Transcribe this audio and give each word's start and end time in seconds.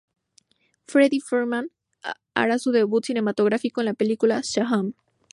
Freddy 0.87 1.19
Freeman 1.19 1.69
hará 2.33 2.57
su 2.57 2.71
debut 2.71 3.05
cinematográfico 3.05 3.81
en 3.81 3.85
la 3.85 3.93
película 3.93 4.41
"Shazam! 4.43 4.93